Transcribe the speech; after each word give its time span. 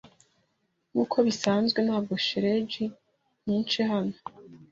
Nkuko 0.91 1.15
bisanzwe, 1.27 1.79
ntabwo 1.87 2.13
shelegi 2.25 2.85
nyinshi 3.47 3.77
hano. 3.91 4.15